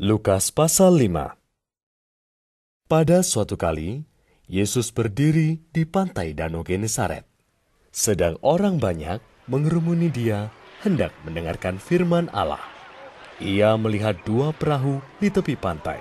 [0.00, 1.12] Lukas pasal 5
[2.88, 4.00] Pada suatu kali,
[4.48, 7.28] Yesus berdiri di pantai Danau Genesaret.
[7.92, 10.48] Sedang orang banyak mengerumuni dia
[10.80, 12.64] hendak mendengarkan firman Allah.
[13.44, 16.00] Ia melihat dua perahu di tepi pantai.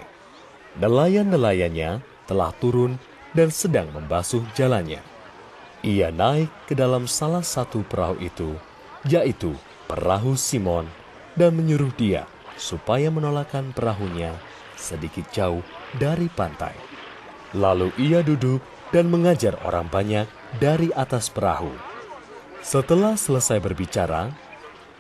[0.80, 2.96] Nelayan-nelayannya telah turun
[3.36, 5.04] dan sedang membasuh jalannya.
[5.84, 8.56] Ia naik ke dalam salah satu perahu itu,
[9.04, 9.60] yaitu
[9.92, 10.88] perahu Simon,
[11.36, 12.24] dan menyuruh dia
[12.60, 14.36] supaya menolakkan perahunya
[14.76, 15.64] sedikit jauh
[15.96, 16.76] dari pantai.
[17.56, 18.60] Lalu ia duduk
[18.92, 20.28] dan mengajar orang banyak
[20.60, 21.72] dari atas perahu.
[22.60, 24.36] Setelah selesai berbicara,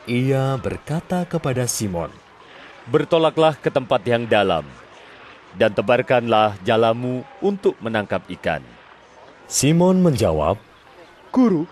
[0.07, 2.09] ia berkata kepada Simon,
[2.89, 4.65] Bertolaklah ke tempat yang dalam,
[5.53, 8.65] dan tebarkanlah jalamu untuk menangkap ikan.
[9.45, 10.57] Simon menjawab,
[11.29, 11.69] Guru,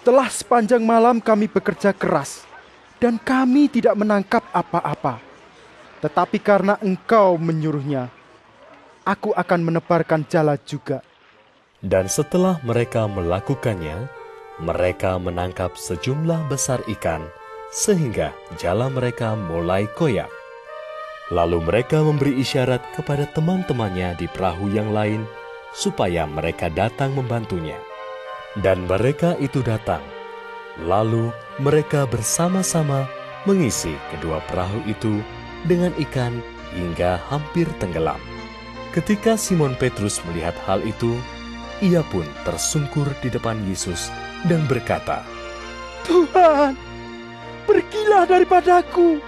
[0.00, 2.45] telah sepanjang malam kami bekerja keras,
[2.96, 5.20] dan kami tidak menangkap apa-apa.
[6.00, 8.12] Tetapi karena engkau menyuruhnya,
[9.04, 11.00] aku akan menebarkan jala juga.
[11.80, 14.08] Dan setelah mereka melakukannya,
[14.60, 17.28] mereka menangkap sejumlah besar ikan,
[17.68, 20.32] sehingga jala mereka mulai koyak.
[21.28, 25.26] Lalu mereka memberi isyarat kepada teman-temannya di perahu yang lain,
[25.74, 27.76] supaya mereka datang membantunya.
[28.56, 30.00] Dan mereka itu datang.
[30.80, 33.08] Lalu mereka bersama-sama
[33.48, 35.22] mengisi kedua perahu itu
[35.64, 36.42] dengan ikan
[36.76, 38.20] hingga hampir tenggelam.
[38.92, 41.16] Ketika Simon Petrus melihat hal itu,
[41.84, 44.08] ia pun tersungkur di depan Yesus
[44.48, 45.24] dan berkata,
[46.04, 46.76] Tuhan,
[47.68, 49.20] pergilah daripadaku,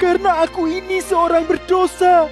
[0.00, 2.28] karena aku ini seorang berdosa.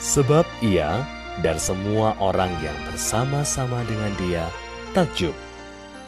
[0.00, 1.04] Sebab ia
[1.40, 4.44] dan semua orang yang bersama-sama dengan dia
[4.92, 5.32] takjub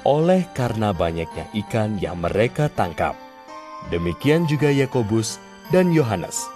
[0.05, 3.17] oleh karena banyaknya ikan yang mereka tangkap.
[3.89, 5.37] Demikian juga Yakobus
[5.73, 6.49] dan Yohanes,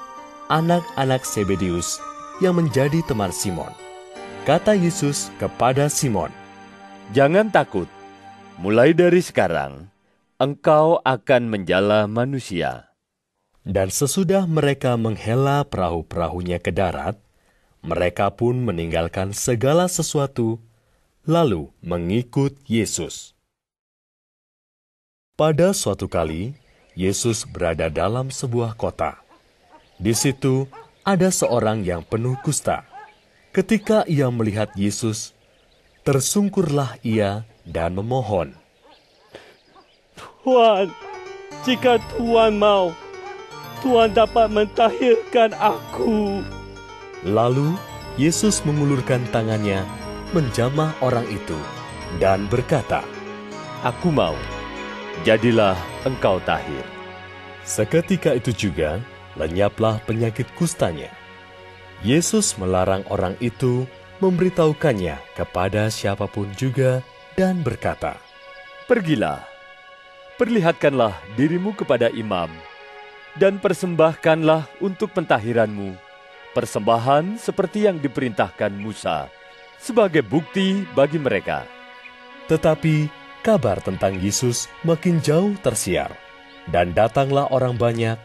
[0.53, 2.01] anak-anak Sebedius
[2.41, 3.73] yang menjadi teman Simon.
[4.45, 6.33] Kata Yesus kepada Simon,
[7.13, 7.89] Jangan takut,
[8.61, 9.89] mulai dari sekarang
[10.37, 12.93] engkau akan menjala manusia.
[13.65, 17.17] Dan sesudah mereka menghela perahu-perahunya ke darat,
[17.81, 20.61] mereka pun meninggalkan segala sesuatu,
[21.29, 23.38] lalu mengikut Yesus.
[25.39, 26.51] Pada suatu kali,
[26.99, 29.23] Yesus berada dalam sebuah kota.
[29.95, 30.67] Di situ
[31.07, 32.83] ada seorang yang penuh kusta.
[33.55, 35.39] Ketika ia melihat Yesus,
[36.03, 38.51] tersungkurlah ia dan memohon,
[40.43, 40.91] Tuhan,
[41.63, 42.91] jika Tuhan mau,
[43.87, 46.43] Tuhan dapat mentahirkan aku.
[47.23, 47.79] Lalu
[48.19, 49.87] Yesus mengulurkan tangannya,
[50.35, 51.55] menjamah orang itu,
[52.19, 53.07] dan berkata,
[53.87, 54.35] Aku mau,
[55.27, 56.85] jadilah engkau tahir.
[57.67, 59.03] Seketika itu juga
[59.35, 61.11] lenyaplah penyakit kustanya.
[62.03, 63.87] Yesus melarang orang itu
[64.23, 67.03] memberitahukannya kepada siapa pun juga
[67.35, 68.19] dan berkata,
[68.87, 69.43] Pergilah,
[70.41, 72.49] perlihatkanlah dirimu kepada imam,
[73.37, 76.09] dan persembahkanlah untuk pentahiranmu
[76.59, 79.31] persembahan seperti yang diperintahkan Musa
[79.79, 81.63] sebagai bukti bagi mereka.
[82.51, 86.15] Tetapi kabar tentang Yesus makin jauh tersiar,
[86.71, 88.19] dan datanglah orang banyak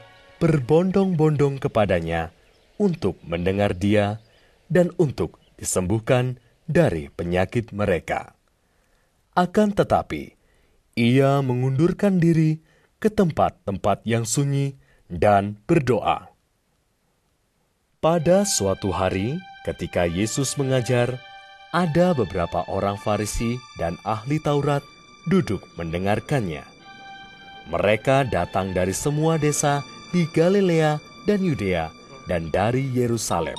[0.43, 2.35] berbondong-bondong kepadanya
[2.75, 4.19] untuk mendengar dia
[4.67, 8.35] dan untuk disembuhkan dari penyakit mereka.
[9.33, 10.35] Akan tetapi,
[10.93, 12.61] ia mengundurkan diri
[13.01, 14.77] ke tempat-tempat yang sunyi
[15.09, 16.29] dan berdoa.
[18.03, 21.17] Pada suatu hari, ketika Yesus mengajar,
[21.73, 24.85] ada beberapa orang Farisi dan ahli Taurat
[25.27, 26.63] duduk mendengarkannya.
[27.71, 29.79] Mereka datang dari semua desa
[30.11, 31.87] di Galilea dan Yudea
[32.27, 33.55] dan dari Yerusalem.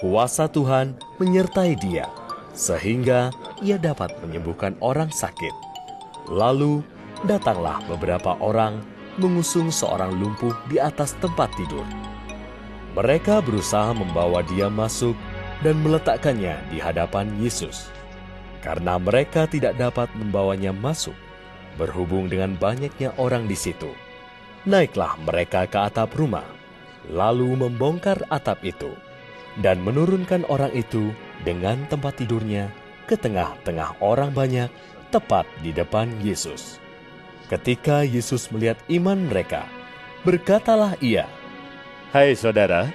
[0.00, 2.08] Kuasa Tuhan menyertai dia,
[2.54, 5.52] sehingga ia dapat menyembuhkan orang sakit.
[6.30, 6.80] Lalu
[7.26, 8.80] datanglah beberapa orang
[9.18, 11.84] mengusung seorang lumpuh di atas tempat tidur.
[12.94, 15.18] Mereka berusaha membawa dia masuk
[15.60, 17.90] dan meletakkannya di hadapan Yesus.
[18.58, 21.14] Karena mereka tidak dapat membawanya masuk,
[21.78, 23.94] berhubung dengan banyaknya orang di situ.
[24.66, 26.44] Naiklah mereka ke atap rumah,
[27.06, 28.90] lalu membongkar atap itu,
[29.62, 31.14] dan menurunkan orang itu
[31.46, 32.68] dengan tempat tidurnya
[33.06, 34.68] ke tengah-tengah orang banyak,
[35.08, 36.76] tepat di depan Yesus.
[37.48, 39.64] Ketika Yesus melihat iman mereka,
[40.26, 41.24] berkatalah ia,
[42.12, 42.92] Hai saudara,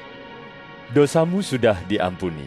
[0.94, 2.46] dosamu sudah diampuni.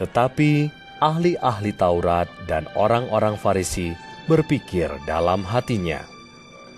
[0.00, 3.96] Tetapi ahli-ahli Taurat dan orang-orang Farisi
[4.28, 6.04] berpikir dalam hatinya,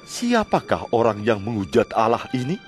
[0.07, 2.59] Siapakah orang yang menghujat Allah ini?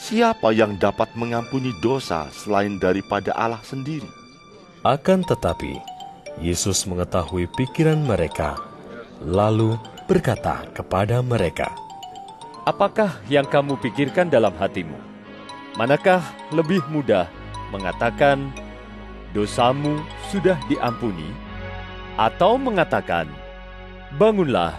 [0.00, 4.08] siapa yang dapat mengampuni dosa selain daripada Allah sendiri?
[4.80, 5.76] Akan tetapi,
[6.40, 8.56] Yesus mengetahui pikiran mereka,
[9.20, 9.76] lalu
[10.08, 11.68] berkata kepada mereka,
[12.64, 14.96] Apakah yang kamu pikirkan dalam hatimu?
[15.76, 17.28] Manakah lebih mudah
[17.68, 18.48] mengatakan,
[19.36, 21.26] dosamu sudah diampuni,
[22.14, 23.26] atau mengatakan,
[24.14, 24.78] bangunlah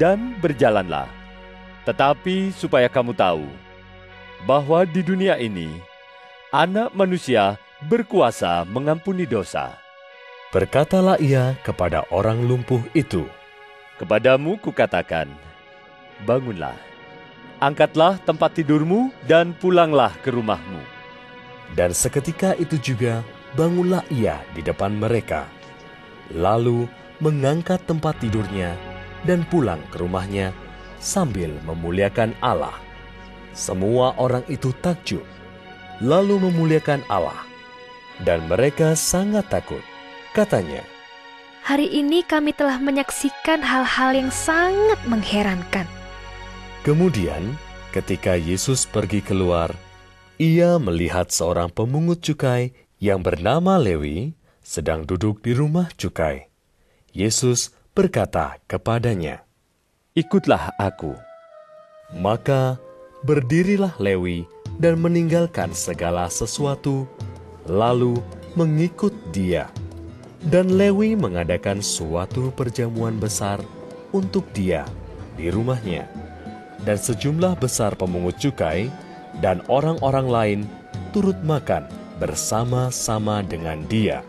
[0.00, 1.06] dan berjalanlah.
[1.84, 3.46] Tetapi supaya kamu tahu
[4.48, 5.70] bahwa di dunia ini
[6.50, 9.76] anak manusia berkuasa mengampuni dosa.
[10.50, 13.28] Berkatalah ia kepada orang lumpuh itu,
[13.96, 15.24] Kepadamu kukatakan,
[16.28, 16.76] bangunlah,
[17.64, 20.84] angkatlah tempat tidurmu dan pulanglah ke rumahmu.
[21.72, 23.24] Dan seketika itu juga
[23.56, 25.48] bangunlah ia di depan mereka.
[26.36, 26.84] Lalu
[27.24, 28.76] mengangkat tempat tidurnya
[29.24, 30.52] dan pulang ke rumahnya
[31.00, 32.76] sambil memuliakan Allah.
[33.56, 35.24] Semua orang itu takjub,
[36.04, 37.48] lalu memuliakan Allah.
[38.20, 39.80] Dan mereka sangat takut.
[40.32, 40.84] Katanya,
[41.66, 45.82] Hari ini kami telah menyaksikan hal-hal yang sangat mengherankan.
[46.86, 47.58] Kemudian,
[47.90, 49.74] ketika Yesus pergi keluar,
[50.38, 54.32] ia melihat seorang pemungut cukai yang bernama Lewi
[54.64, 56.48] sedang duduk di rumah cukai.
[57.12, 59.44] Yesus berkata kepadanya,
[60.16, 61.12] Ikutlah aku.
[62.16, 62.80] Maka
[63.20, 64.48] berdirilah Lewi
[64.80, 67.04] dan meninggalkan segala sesuatu,
[67.68, 68.16] lalu
[68.56, 69.68] mengikut dia.
[70.40, 73.60] Dan Lewi mengadakan suatu perjamuan besar
[74.14, 74.88] untuk dia
[75.36, 76.08] di rumahnya.
[76.80, 78.88] Dan sejumlah besar pemungut cukai
[79.44, 80.60] dan orang-orang lain
[81.10, 81.84] turut makan
[82.16, 84.24] bersama-sama dengan dia.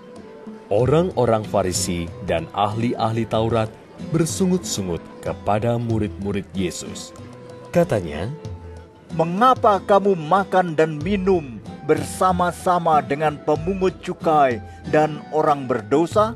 [0.68, 3.72] Orang-orang Farisi dan ahli-ahli Taurat
[4.12, 7.16] bersungut-sungut kepada murid-murid Yesus.
[7.72, 8.28] Katanya,
[9.16, 14.60] Mengapa kamu makan dan minum bersama-sama dengan pemungut cukai
[14.92, 16.36] dan orang berdosa?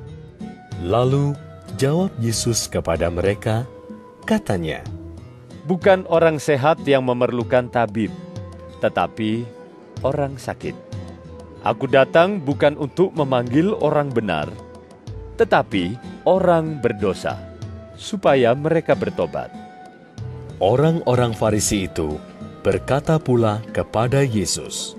[0.79, 1.35] Lalu
[1.75, 3.67] jawab Yesus kepada mereka,
[4.23, 4.79] katanya,
[5.67, 8.09] Bukan orang sehat yang memerlukan tabib,
[8.81, 9.45] tetapi
[10.01, 10.90] orang sakit.
[11.61, 14.49] Aku datang bukan untuk memanggil orang benar,
[15.37, 15.93] tetapi
[16.25, 17.37] orang berdosa,
[17.93, 19.53] supaya mereka bertobat.
[20.57, 22.17] Orang-orang Farisi itu
[22.65, 24.97] berkata pula kepada Yesus,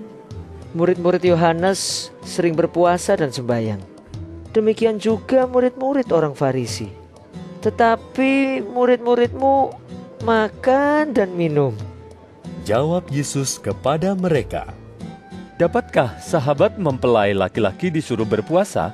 [0.73, 3.77] Murid-murid Yohanes sering berpuasa dan sembahyang.
[4.57, 6.89] Demikian juga murid-murid orang Farisi.
[7.61, 9.69] Tetapi murid-muridmu
[10.25, 11.77] makan dan minum.
[12.65, 14.73] Jawab Yesus kepada mereka,
[15.63, 18.91] Dapatkah sahabat mempelai laki-laki disuruh berpuasa,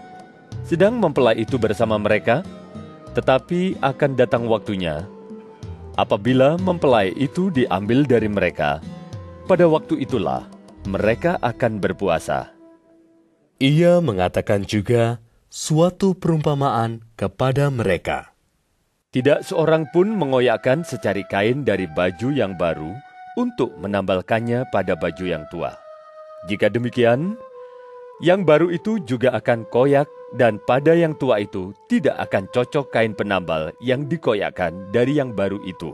[0.62, 2.46] sedang mempelai itu bersama mereka?
[3.18, 5.02] Tetapi akan datang waktunya,
[5.98, 8.86] apabila mempelai itu diambil dari mereka,
[9.50, 10.46] pada waktu itulah
[10.86, 12.54] mereka akan berpuasa.
[13.58, 15.18] Ia mengatakan juga
[15.50, 18.38] suatu perumpamaan kepada mereka.
[19.10, 22.94] Tidak seorang pun mengoyakkan secari kain dari baju yang baru
[23.42, 25.89] untuk menambalkannya pada baju yang tua.
[26.48, 27.36] Jika demikian,
[28.24, 30.08] yang baru itu juga akan koyak
[30.40, 35.60] dan pada yang tua itu tidak akan cocok kain penambal yang dikoyakkan dari yang baru
[35.68, 35.92] itu.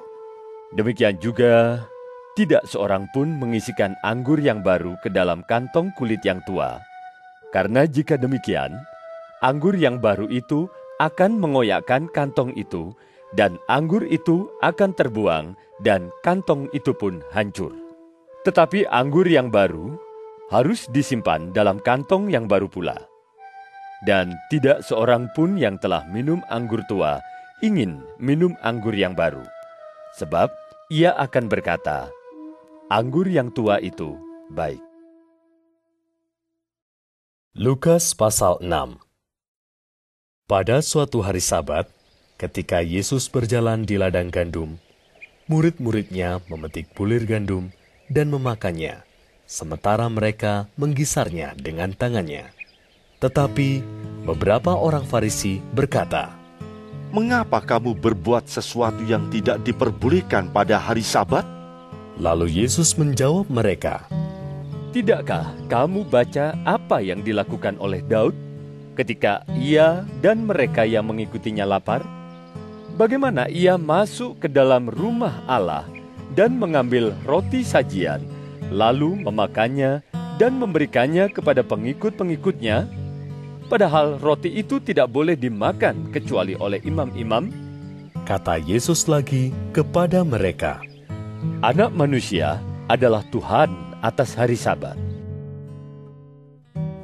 [0.77, 1.81] Demikian juga,
[2.37, 6.77] tidak seorang pun mengisikan anggur yang baru ke dalam kantong kulit yang tua.
[7.49, 8.75] Karena jika demikian,
[9.39, 10.67] anggur yang baru itu
[10.99, 12.91] akan mengoyakkan kantong itu,
[13.33, 17.71] dan anggur itu akan terbuang, dan kantong itu pun hancur.
[18.43, 19.95] Tetapi anggur yang baru
[20.53, 22.97] harus disimpan dalam kantong yang baru pula.
[24.05, 27.17] Dan tidak seorang pun yang telah minum anggur tua
[27.63, 29.41] ingin minum anggur yang baru.
[30.19, 30.51] Sebab
[30.91, 32.11] ia akan berkata,
[32.91, 34.13] anggur yang tua itu
[34.51, 34.81] baik.
[37.55, 38.99] Lukas pasal 6
[40.45, 41.87] Pada suatu hari sabat,
[42.35, 44.75] ketika Yesus berjalan di ladang gandum,
[45.47, 47.71] murid-muridnya memetik bulir gandum
[48.11, 49.01] dan memakannya,
[49.45, 52.49] sementara mereka menggisarnya dengan tangannya.
[53.21, 53.81] Tetapi
[54.25, 56.33] beberapa orang Farisi berkata,
[57.15, 61.47] Mengapa kamu berbuat sesuatu yang tidak diperbolehkan pada hari Sabat?
[62.19, 64.03] Lalu Yesus menjawab mereka,
[64.91, 68.35] Tidakkah kamu baca apa yang dilakukan oleh Daud
[68.99, 72.03] ketika ia dan mereka yang mengikutinya lapar?
[72.95, 75.83] Bagaimana ia masuk ke dalam rumah Allah
[76.31, 78.23] dan mengambil roti sajian,
[78.73, 80.01] lalu memakannya
[80.41, 82.87] dan memberikannya kepada pengikut-pengikutnya?
[83.65, 87.49] Padahal roti itu tidak boleh dimakan kecuali oleh imam-imam.
[88.25, 90.81] kata Yesus lagi kepada mereka,
[91.61, 92.57] Anak manusia
[92.89, 93.69] adalah Tuhan
[94.01, 94.97] atas hari Sabat.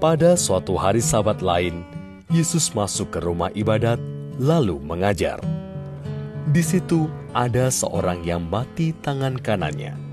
[0.02, 1.86] Pada suatu hari Sabat lain,
[2.34, 4.02] Yesus masuk ke rumah ibadat
[4.42, 5.38] lalu mengajar.
[6.50, 7.06] Di situ
[7.38, 10.11] ada seorang yang mati tangan kanannya.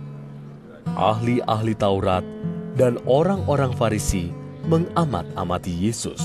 [0.96, 2.24] Ahli-ahli Taurat
[2.78, 4.30] dan orang-orang Farisi
[4.64, 6.22] mengamat-amati Yesus.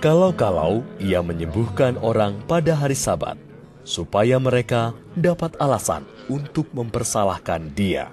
[0.00, 3.36] Kalau-kalau ia menyembuhkan orang pada hari Sabat,
[3.84, 8.08] supaya mereka dapat alasan untuk mempersalahkan dia.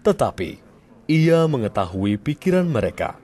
[0.00, 0.58] Tetapi
[1.06, 3.20] ia mengetahui pikiran mereka,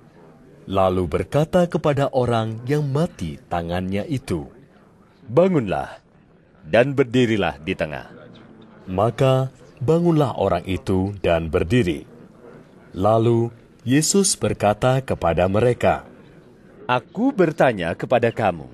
[0.69, 4.47] lalu berkata kepada orang yang mati tangannya itu,
[5.23, 6.03] Bangunlah
[6.67, 8.11] dan berdirilah di tengah.
[8.91, 12.07] Maka bangunlah orang itu dan berdiri.
[12.95, 13.51] Lalu
[13.83, 16.07] Yesus berkata kepada mereka,
[16.87, 18.71] Aku bertanya kepada kamu,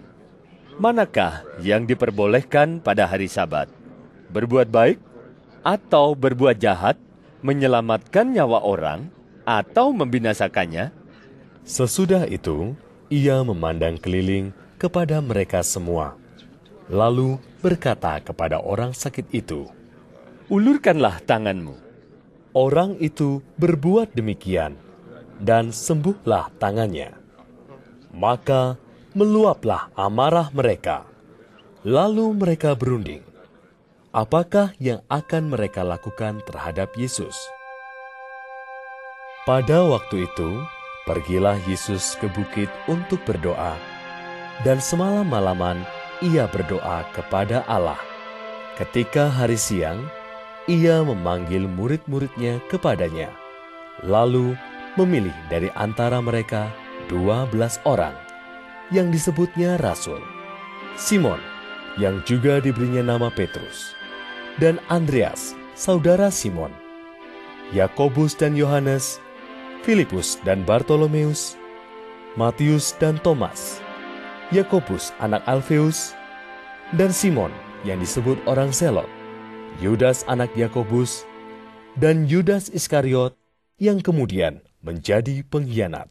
[0.77, 3.73] manakah yang diperbolehkan pada hari Sabat?
[4.29, 5.01] Berbuat baik
[5.65, 7.01] atau berbuat jahat,
[7.41, 9.09] menyelamatkan nyawa orang
[9.49, 10.93] atau membinasakannya?
[11.65, 12.77] Sesudah itu,
[13.09, 16.17] ia memandang keliling kepada mereka semua,
[16.89, 19.69] lalu berkata kepada orang sakit itu,
[20.49, 21.77] Ulurkanlah tanganmu.
[22.57, 24.81] Orang itu berbuat demikian,
[25.45, 27.13] dan sembuhlah tangannya.
[28.17, 28.81] Maka
[29.13, 31.05] meluaplah amarah mereka.
[31.85, 33.21] Lalu mereka berunding.
[34.09, 37.37] Apakah yang akan mereka lakukan terhadap Yesus?
[39.45, 40.65] Pada waktu itu,
[41.05, 43.77] pergilah Yesus ke bukit untuk berdoa,
[44.65, 45.85] dan semalam-malaman
[46.25, 48.01] ia berdoa kepada Allah.
[48.81, 50.09] Ketika hari siang,
[50.69, 53.33] ia memanggil murid-muridnya kepadanya,
[54.05, 54.53] lalu
[55.01, 56.69] memilih dari antara mereka
[57.09, 58.13] dua belas orang
[58.93, 60.21] yang disebutnya Rasul.
[61.01, 61.41] Simon,
[61.97, 63.97] yang juga diberinya nama Petrus,
[64.61, 66.71] dan Andreas, saudara Simon,
[67.73, 69.17] Yakobus dan Yohanes,
[69.87, 71.57] Filipus dan Bartolomeus,
[72.37, 73.81] Matius dan Thomas,
[74.53, 76.13] Yakobus anak Alfeus,
[76.93, 77.53] dan Simon
[77.89, 79.09] yang disebut orang Zelot,
[79.79, 81.29] Yudas anak Yakobus,
[81.99, 83.35] dan Yudas Iskariot
[83.79, 86.11] yang kemudian menjadi pengkhianat.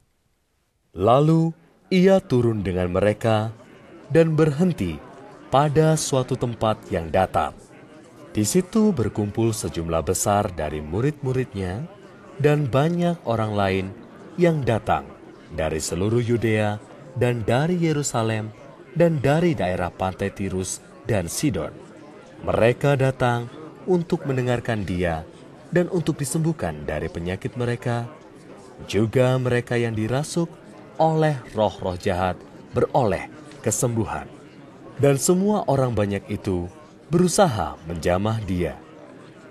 [0.96, 1.56] Lalu
[1.88, 3.56] ia turun dengan mereka
[4.12, 5.00] dan berhenti
[5.48, 7.56] pada suatu tempat yang datar.
[8.36, 11.88] Di situ berkumpul sejumlah besar dari murid-muridnya
[12.38, 13.86] dan banyak orang lain
[14.38, 15.08] yang datang
[15.56, 16.78] dari seluruh Yudea
[17.18, 18.54] dan dari Yerusalem
[18.94, 21.87] dan dari daerah pantai Tirus dan Sidon.
[22.46, 23.50] Mereka datang
[23.88, 25.24] untuk mendengarkan dia
[25.74, 28.06] dan untuk disembuhkan dari penyakit mereka.
[28.86, 30.46] Juga mereka yang dirasuk
[31.02, 32.38] oleh roh-roh jahat
[32.78, 33.26] beroleh
[33.66, 34.30] kesembuhan.
[34.98, 36.66] Dan semua orang banyak itu
[37.14, 38.74] berusaha menjamah dia,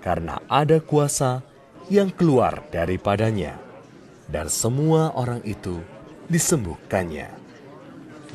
[0.03, 1.39] karena ada kuasa
[1.87, 3.55] yang keluar daripadanya,
[4.27, 5.79] dan semua orang itu
[6.27, 7.31] disembuhkannya.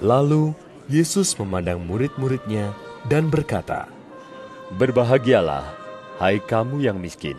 [0.00, 0.56] Lalu
[0.88, 2.72] Yesus memandang murid-muridnya
[3.12, 3.92] dan berkata,
[4.72, 5.68] Berbahagialah,
[6.16, 7.36] hai kamu yang miskin,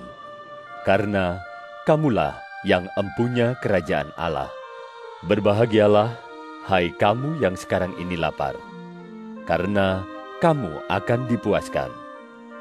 [0.86, 1.42] karena
[1.82, 4.54] kamulah yang empunya kerajaan Allah.
[5.26, 6.14] Berbahagialah,
[6.70, 8.54] hai kamu yang sekarang ini lapar,
[9.50, 10.06] karena
[10.46, 11.90] kamu akan dipuaskan.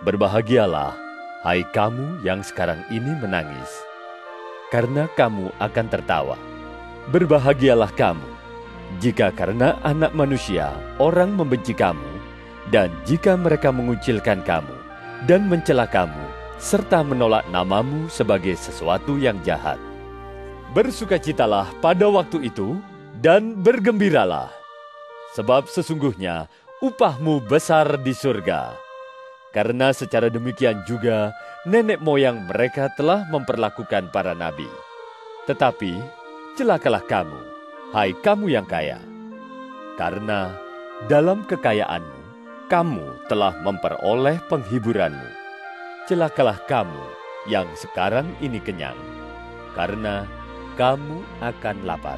[0.09, 0.97] Berbahagialah,
[1.45, 3.69] hai kamu yang sekarang ini menangis,
[4.73, 6.41] karena kamu akan tertawa.
[7.13, 8.25] Berbahagialah kamu,
[9.05, 12.12] jika karena anak manusia orang membenci kamu,
[12.73, 14.77] dan jika mereka mengucilkan kamu,
[15.29, 16.25] dan mencela kamu,
[16.57, 19.77] serta menolak namamu sebagai sesuatu yang jahat.
[20.73, 22.81] Bersukacitalah pada waktu itu,
[23.21, 24.49] dan bergembiralah.
[25.37, 26.49] Sebab sesungguhnya
[26.81, 28.73] upahmu besar di surga.
[29.53, 31.37] Karena secara demikian juga
[31.69, 34.67] nenek moyang mereka telah memperlakukan para nabi.
[35.45, 36.01] Tetapi
[36.57, 37.41] celakalah kamu,
[37.93, 38.97] hai kamu yang kaya.
[40.01, 40.57] Karena
[41.05, 42.22] dalam kekayaanmu,
[42.73, 45.29] kamu telah memperoleh penghiburanmu.
[46.09, 47.05] Celakalah kamu
[47.45, 48.97] yang sekarang ini kenyang,
[49.77, 50.25] karena
[50.81, 52.17] kamu akan lapar.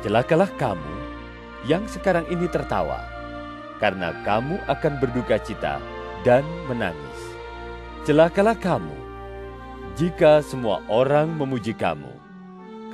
[0.00, 0.94] Celakalah kamu
[1.68, 3.04] yang sekarang ini tertawa,
[3.84, 5.76] karena kamu akan berduka cita
[6.24, 7.20] dan menangis.
[8.08, 8.96] Celakalah kamu
[9.92, 12.16] jika semua orang memuji kamu,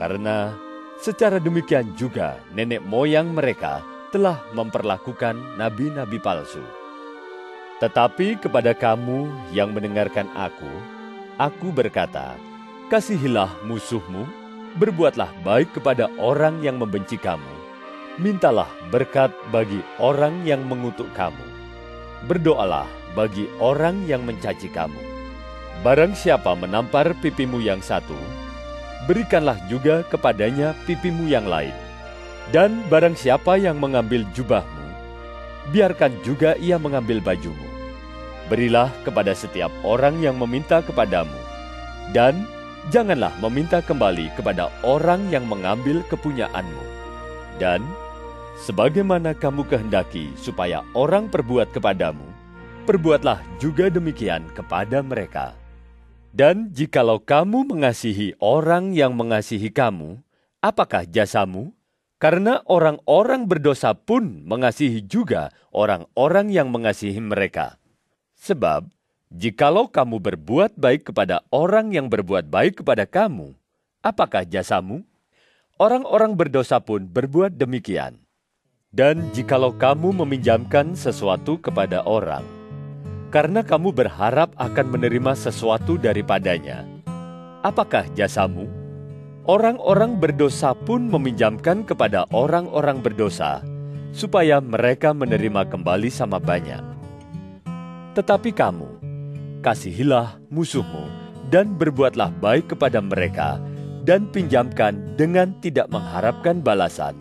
[0.02, 0.50] karena
[0.98, 6.64] secara demikian juga nenek moyang mereka telah memperlakukan nabi-nabi palsu.
[7.78, 10.70] Tetapi kepada kamu yang mendengarkan aku,
[11.38, 12.34] aku berkata,
[12.90, 14.26] kasihilah musuhmu,
[14.80, 17.54] berbuatlah baik kepada orang yang membenci kamu,
[18.18, 21.46] mintalah berkat bagi orang yang mengutuk kamu,
[22.26, 24.98] berdoalah bagi orang yang mencaci kamu.
[25.86, 28.18] Barang siapa menampar pipimu yang satu,
[29.06, 31.87] berikanlah juga kepadanya pipimu yang lain.
[32.48, 34.86] Dan barang siapa yang mengambil jubahmu,
[35.68, 37.68] biarkan juga ia mengambil bajumu.
[38.48, 41.36] Berilah kepada setiap orang yang meminta kepadamu,
[42.16, 42.48] dan
[42.88, 46.84] janganlah meminta kembali kepada orang yang mengambil kepunyaanmu.
[47.60, 47.84] Dan
[48.64, 52.24] sebagaimana kamu kehendaki supaya orang perbuat kepadamu,
[52.88, 55.52] perbuatlah juga demikian kepada mereka.
[56.32, 60.24] Dan jikalau kamu mengasihi orang yang mengasihi kamu,
[60.64, 61.76] apakah jasamu?
[62.18, 67.78] Karena orang-orang berdosa pun mengasihi juga orang-orang yang mengasihi mereka.
[68.34, 68.90] Sebab,
[69.30, 73.54] jikalau kamu berbuat baik kepada orang yang berbuat baik kepada kamu,
[74.02, 75.06] apakah jasamu?
[75.78, 78.18] Orang-orang berdosa pun berbuat demikian.
[78.90, 82.42] Dan jikalau kamu meminjamkan sesuatu kepada orang,
[83.30, 86.82] karena kamu berharap akan menerima sesuatu daripadanya.
[87.60, 88.77] Apakah jasamu?
[89.48, 93.64] Orang-orang berdosa pun meminjamkan kepada orang-orang berdosa,
[94.12, 96.84] supaya mereka menerima kembali sama banyak.
[98.12, 98.84] Tetapi kamu,
[99.64, 101.08] kasihilah musuhmu,
[101.48, 103.56] dan berbuatlah baik kepada mereka,
[104.04, 107.16] dan pinjamkan dengan tidak mengharapkan balasan.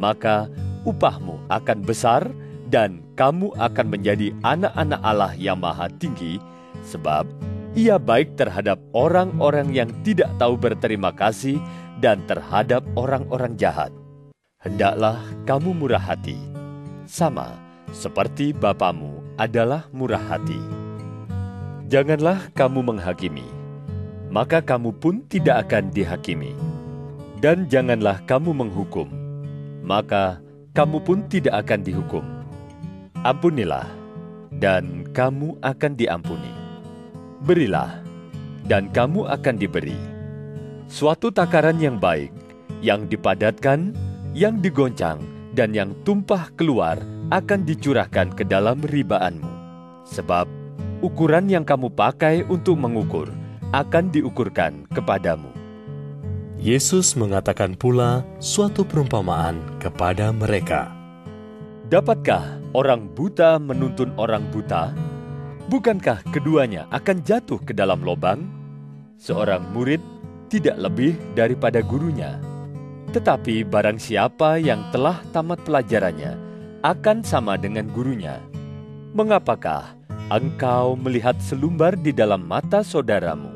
[0.00, 0.48] Maka
[0.88, 2.24] upahmu akan besar,
[2.72, 6.40] dan kamu akan menjadi anak-anak Allah yang maha tinggi,
[6.88, 7.28] sebab
[7.78, 11.62] ia baik terhadap orang-orang yang tidak tahu berterima kasih
[12.02, 13.94] dan terhadap orang-orang jahat.
[14.60, 16.36] Hendaklah kamu murah hati,
[17.08, 17.56] sama
[17.94, 20.58] seperti Bapamu adalah murah hati.
[21.90, 23.46] Janganlah kamu menghakimi,
[24.28, 26.52] maka kamu pun tidak akan dihakimi.
[27.40, 29.08] Dan janganlah kamu menghukum,
[29.80, 30.44] maka
[30.76, 32.24] kamu pun tidak akan dihukum.
[33.24, 33.88] Ampunilah,
[34.60, 36.59] dan kamu akan diampuni.
[37.40, 38.04] Berilah,
[38.68, 39.96] dan kamu akan diberi.
[40.92, 42.28] Suatu takaran yang baik,
[42.84, 43.96] yang dipadatkan,
[44.36, 45.24] yang digoncang,
[45.56, 47.00] dan yang tumpah keluar
[47.32, 49.48] akan dicurahkan ke dalam ribaanmu.
[50.04, 50.44] Sebab
[51.00, 53.32] ukuran yang kamu pakai untuk mengukur
[53.72, 55.48] akan diukurkan kepadamu.
[56.60, 60.92] Yesus mengatakan pula suatu perumpamaan kepada mereka.
[61.88, 65.09] Dapatkah orang buta menuntun orang buta?
[65.70, 68.42] Bukankah keduanya akan jatuh ke dalam lubang?
[69.22, 70.02] Seorang murid
[70.50, 72.42] tidak lebih daripada gurunya.
[73.14, 76.34] Tetapi barang siapa yang telah tamat pelajarannya
[76.82, 78.42] akan sama dengan gurunya.
[79.14, 79.94] Mengapakah
[80.34, 83.54] engkau melihat selumbar di dalam mata saudaramu,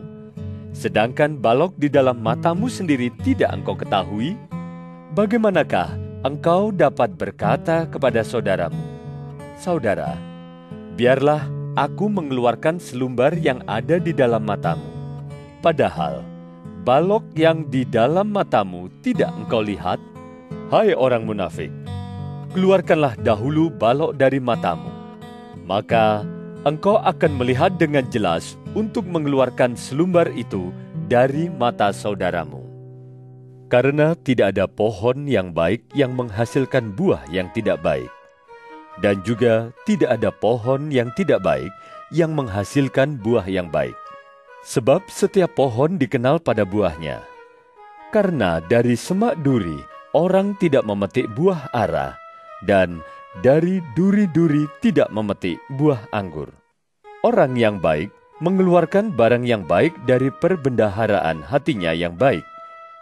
[0.70, 4.38] sedangkan balok di dalam matamu sendiri tidak engkau ketahui?
[5.18, 8.78] Bagaimanakah engkau dapat berkata kepada saudaramu,
[9.58, 10.14] "Saudara,
[10.94, 14.86] biarlah aku mengeluarkan selumbar yang ada di dalam matamu,"
[15.60, 16.22] padahal
[16.84, 19.98] balok yang di dalam matamu tidak engkau lihat?
[20.68, 21.70] Hai orang munafik,
[22.56, 24.90] keluarkanlah dahulu balok dari matamu,
[25.64, 26.24] maka
[26.64, 30.72] engkau akan melihat dengan jelas untuk mengeluarkan selumbar itu
[31.06, 32.64] dari mata saudaramu.
[33.68, 38.08] Karena tidak ada pohon yang baik yang menghasilkan buah yang tidak baik,
[39.02, 41.72] dan juga tidak ada pohon yang tidak baik
[42.14, 43.96] yang menghasilkan buah yang baik.
[44.64, 47.20] Sebab setiap pohon dikenal pada buahnya.
[48.14, 49.76] Karena dari semak duri
[50.14, 52.14] orang tidak memetik buah ara,
[52.62, 53.02] dan
[53.42, 56.54] dari duri-duri tidak memetik buah anggur.
[57.26, 62.46] Orang yang baik mengeluarkan barang yang baik dari perbendaharaan hatinya yang baik,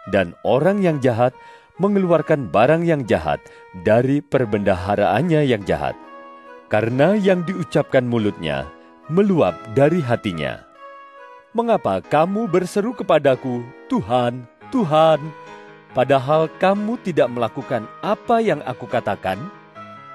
[0.09, 1.31] dan orang yang jahat
[1.81, 3.41] mengeluarkan barang yang jahat
[3.81, 5.97] dari perbendaharaannya yang jahat.
[6.69, 8.69] Karena yang diucapkan mulutnya
[9.09, 10.61] meluap dari hatinya.
[11.53, 15.21] Mengapa kamu berseru kepadaku, Tuhan, Tuhan,
[15.93, 19.37] padahal kamu tidak melakukan apa yang aku katakan?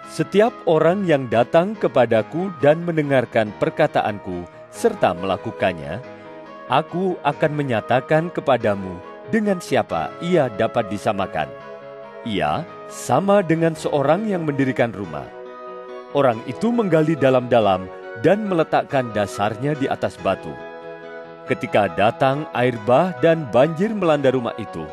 [0.08, 6.02] Setiap orang yang datang kepadaku dan mendengarkan perkataanku serta melakukannya,
[6.66, 11.48] aku akan menyatakan kepadamu dengan siapa ia dapat disamakan.
[12.24, 15.28] Ia sama dengan seorang yang mendirikan rumah.
[16.16, 17.84] Orang itu menggali dalam-dalam
[18.24, 20.50] dan meletakkan dasarnya di atas batu.
[21.48, 24.84] Ketika datang air bah dan banjir melanda rumah itu,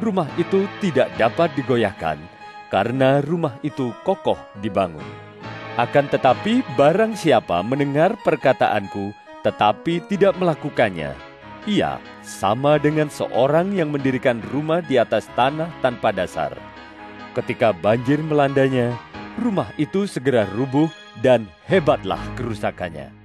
[0.00, 2.16] rumah itu tidak dapat digoyahkan
[2.72, 5.04] karena rumah itu kokoh dibangun.
[5.76, 11.16] Akan tetapi barang siapa mendengar perkataanku tetapi tidak melakukannya,
[11.68, 16.56] ia sama dengan seorang yang mendirikan rumah di atas tanah tanpa dasar.
[17.36, 18.96] Ketika banjir melandanya,
[19.36, 20.88] rumah itu segera rubuh
[21.20, 23.19] dan hebatlah kerusakannya.